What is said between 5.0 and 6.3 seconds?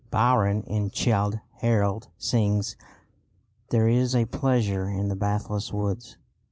the pathless woods."